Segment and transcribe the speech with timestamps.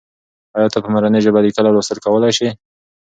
[0.57, 2.47] آیا ته په مورنۍ ژبه لیکل او لوستل کولای سې؟